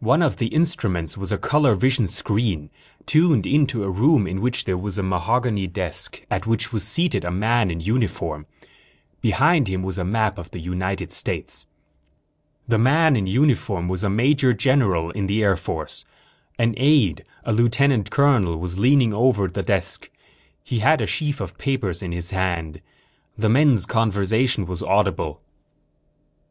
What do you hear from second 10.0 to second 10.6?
map of the